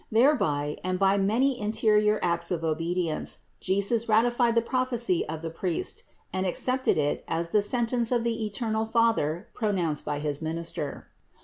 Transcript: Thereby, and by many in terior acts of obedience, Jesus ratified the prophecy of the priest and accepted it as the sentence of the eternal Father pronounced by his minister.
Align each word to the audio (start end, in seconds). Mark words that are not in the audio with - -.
Thereby, 0.11 0.77
and 0.83 0.97
by 0.97 1.19
many 1.19 1.59
in 1.61 1.71
terior 1.71 2.17
acts 2.23 2.49
of 2.49 2.63
obedience, 2.63 3.37
Jesus 3.59 4.09
ratified 4.09 4.55
the 4.55 4.61
prophecy 4.63 5.29
of 5.29 5.43
the 5.43 5.51
priest 5.51 6.01
and 6.33 6.43
accepted 6.43 6.97
it 6.97 7.23
as 7.27 7.51
the 7.51 7.61
sentence 7.61 8.11
of 8.11 8.23
the 8.23 8.43
eternal 8.43 8.87
Father 8.87 9.47
pronounced 9.53 10.03
by 10.03 10.17
his 10.17 10.41
minister. 10.41 11.05